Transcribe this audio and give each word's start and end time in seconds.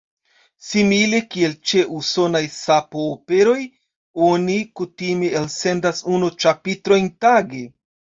Simile 0.67 1.17
kiel 1.33 1.51
ĉe 1.71 1.81
usonaj 1.97 2.41
sapo-operoj 2.55 3.57
oni 4.29 4.55
kutime 4.81 5.29
elsendas 5.43 6.01
unu 6.15 6.31
ĉapitrojn 6.45 7.11
tage. 7.27 7.63